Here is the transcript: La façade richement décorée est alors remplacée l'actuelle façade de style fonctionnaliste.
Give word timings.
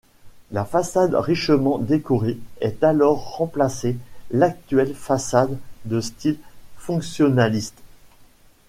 La 0.51 0.65
façade 0.65 1.13
richement 1.13 1.77
décorée 1.77 2.39
est 2.59 2.83
alors 2.83 3.35
remplacée 3.37 3.95
l'actuelle 4.31 4.95
façade 4.95 5.55
de 5.85 6.01
style 6.01 6.37
fonctionnaliste. 6.77 7.77